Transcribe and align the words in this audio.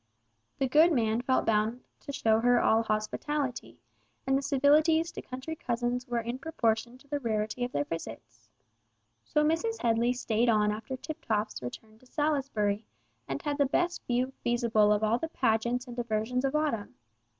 The 0.57 0.67
good 0.67 0.91
man 0.91 1.21
felt 1.21 1.45
bound 1.45 1.83
to 1.99 2.11
show 2.11 2.39
her 2.39 2.59
all 2.59 2.81
hospitality, 2.81 3.77
and 4.25 4.35
the 4.35 4.41
civilities 4.41 5.11
to 5.11 5.21
country 5.21 5.55
cousins 5.55 6.07
were 6.07 6.21
in 6.21 6.39
proportion 6.39 6.97
to 6.97 7.07
the 7.07 7.19
rarity 7.19 7.63
of 7.63 7.71
their 7.71 7.83
visits. 7.83 8.49
So 9.25 9.43
Mrs. 9.43 9.79
Headley 9.83 10.13
stayed 10.13 10.49
on 10.49 10.71
after 10.71 10.97
Tiptoff's 10.97 11.61
return 11.61 11.99
to 11.99 12.07
Salisbury, 12.07 12.83
and 13.27 13.43
had 13.43 13.59
the 13.59 13.67
best 13.67 14.03
view 14.07 14.33
feasible 14.43 14.91
of 14.91 15.03
all 15.03 15.19
the 15.19 15.27
pageants 15.27 15.85
and 15.85 15.95
diversions 15.95 16.45
of 16.45 16.55
autumn. 16.55 16.95